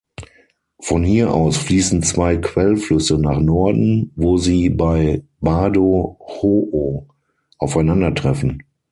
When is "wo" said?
4.15-4.37